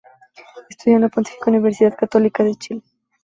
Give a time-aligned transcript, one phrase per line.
[0.67, 2.81] Estudió en la Pontificia Universidad Católica de Chile.